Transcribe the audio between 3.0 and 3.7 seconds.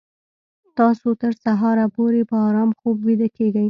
ویده کیږئ